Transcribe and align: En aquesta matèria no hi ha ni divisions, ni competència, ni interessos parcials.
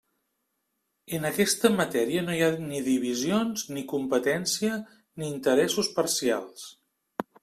En 1.17 1.27
aquesta 1.29 1.69
matèria 1.73 2.23
no 2.29 2.37
hi 2.37 2.41
ha 2.45 2.47
ni 2.63 2.79
divisions, 2.87 3.65
ni 3.75 3.83
competència, 3.91 4.79
ni 5.23 5.29
interessos 5.33 5.91
parcials. 6.01 6.65